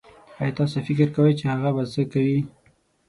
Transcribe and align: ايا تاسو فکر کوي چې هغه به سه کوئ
ايا 0.41 0.51
تاسو 0.59 0.77
فکر 0.87 1.07
کوي 1.15 1.33
چې 1.39 1.45
هغه 1.53 1.69
به 1.75 1.83
سه 1.93 2.01
کوئ 2.11 2.35